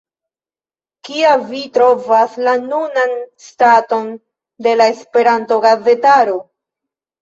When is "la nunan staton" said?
2.49-4.11